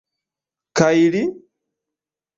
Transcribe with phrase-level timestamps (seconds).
[0.81, 1.23] Kaj li?